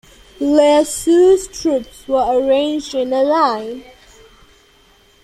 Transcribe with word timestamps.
Ieyasu's 0.39 1.45
troops 1.49 2.07
were 2.07 2.25
arranged 2.41 2.95
in 2.95 3.13
a 3.13 3.21
line. 3.21 3.83